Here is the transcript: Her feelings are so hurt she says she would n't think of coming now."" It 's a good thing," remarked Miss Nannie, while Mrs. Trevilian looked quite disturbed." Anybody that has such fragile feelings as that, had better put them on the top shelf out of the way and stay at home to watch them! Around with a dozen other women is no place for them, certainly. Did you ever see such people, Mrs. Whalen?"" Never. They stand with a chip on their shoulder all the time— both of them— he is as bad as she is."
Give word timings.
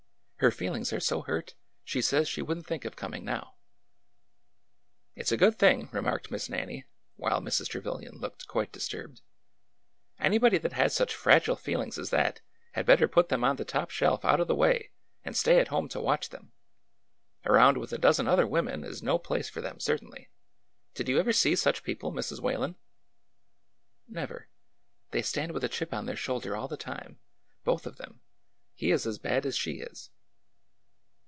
Her 0.41 0.49
feelings 0.49 0.91
are 0.91 0.99
so 0.99 1.21
hurt 1.21 1.53
she 1.83 2.01
says 2.01 2.27
she 2.27 2.41
would 2.41 2.57
n't 2.57 2.65
think 2.65 2.83
of 2.83 2.95
coming 2.95 3.23
now."" 3.23 3.57
It 5.15 5.27
's 5.27 5.31
a 5.31 5.37
good 5.37 5.59
thing," 5.59 5.87
remarked 5.91 6.31
Miss 6.31 6.49
Nannie, 6.49 6.85
while 7.15 7.39
Mrs. 7.41 7.67
Trevilian 7.69 8.15
looked 8.17 8.47
quite 8.47 8.71
disturbed." 8.71 9.21
Anybody 10.29 10.57
that 10.57 10.73
has 10.73 10.95
such 10.95 11.13
fragile 11.13 11.55
feelings 11.55 11.99
as 11.99 12.09
that, 12.09 12.41
had 12.71 12.87
better 12.87 13.07
put 13.07 13.29
them 13.29 13.43
on 13.43 13.57
the 13.57 13.63
top 13.63 13.91
shelf 13.91 14.25
out 14.25 14.39
of 14.39 14.47
the 14.47 14.55
way 14.55 14.89
and 15.23 15.37
stay 15.37 15.59
at 15.59 15.67
home 15.67 15.87
to 15.89 16.01
watch 16.01 16.29
them! 16.29 16.53
Around 17.45 17.77
with 17.77 17.93
a 17.93 17.99
dozen 17.99 18.27
other 18.27 18.47
women 18.47 18.83
is 18.83 19.03
no 19.03 19.19
place 19.19 19.47
for 19.47 19.61
them, 19.61 19.79
certainly. 19.79 20.31
Did 20.95 21.07
you 21.07 21.19
ever 21.19 21.33
see 21.33 21.55
such 21.55 21.83
people, 21.83 22.11
Mrs. 22.11 22.39
Whalen?"" 22.41 22.77
Never. 24.07 24.47
They 25.11 25.21
stand 25.21 25.51
with 25.51 25.63
a 25.63 25.69
chip 25.69 25.93
on 25.93 26.07
their 26.07 26.15
shoulder 26.15 26.55
all 26.55 26.67
the 26.67 26.77
time— 26.77 27.19
both 27.63 27.85
of 27.85 27.97
them— 27.97 28.21
he 28.73 28.89
is 28.91 29.05
as 29.05 29.19
bad 29.19 29.45
as 29.45 29.55
she 29.55 29.81
is." 29.81 30.09